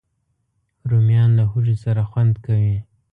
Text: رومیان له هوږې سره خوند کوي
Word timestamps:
رومیان 0.89 1.29
له 1.39 1.43
هوږې 1.51 1.75
سره 1.83 2.01
خوند 2.09 2.33
کوي 2.45 2.77